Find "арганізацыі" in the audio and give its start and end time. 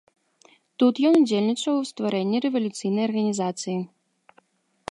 3.11-3.77